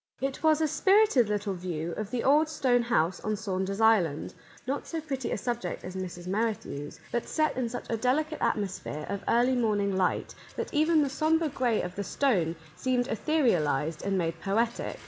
It 0.19 0.41
was 0.41 0.61
a 0.61 0.67
spirited 0.67 1.29
little 1.29 1.53
view 1.53 1.91
of 1.91 2.09
the 2.09 2.23
old 2.23 2.49
stone 2.49 2.81
house 2.81 3.19
on 3.19 3.35
Saunder's 3.35 3.79
Island; 3.79 4.33
not 4.65 4.87
so 4.87 4.99
pretty 4.99 5.29
a 5.31 5.37
subject 5.37 5.83
as 5.83 5.95
Mrs. 5.95 6.25
Merrithew's, 6.25 6.99
but 7.11 7.27
set 7.27 7.55
in 7.55 7.69
such 7.69 7.85
a 7.87 7.97
delicate 7.97 8.41
atmosphere 8.41 9.05
of 9.09 9.23
early 9.27 9.53
morning 9.55 9.95
light 9.95 10.33
that 10.55 10.73
even 10.73 11.03
the 11.03 11.09
sombre 11.11 11.49
gray 11.49 11.83
of 11.83 11.93
the 11.93 12.03
stone 12.03 12.55
seemed 12.75 13.05
etherialized 13.09 14.01
and 14.01 14.17
made 14.17 14.41
poetic. 14.41 14.97